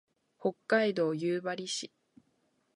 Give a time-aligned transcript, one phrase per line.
[0.39, 1.91] 北海道夕張市